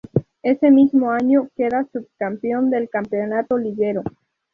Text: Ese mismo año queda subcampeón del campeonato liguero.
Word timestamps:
Ese 0.41 0.71
mismo 0.71 1.11
año 1.11 1.47
queda 1.55 1.85
subcampeón 1.93 2.71
del 2.71 2.89
campeonato 2.89 3.55
liguero. 3.55 4.01